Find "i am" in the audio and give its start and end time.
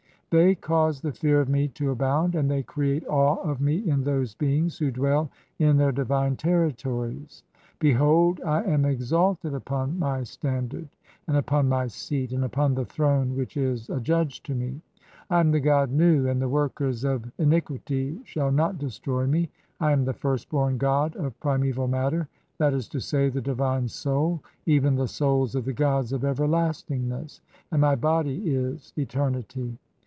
8.45-8.85, 15.29-15.51, 19.89-20.05